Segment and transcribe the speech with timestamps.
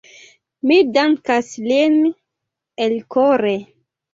[0.69, 1.99] Mi dankas lin
[2.89, 3.57] elkore.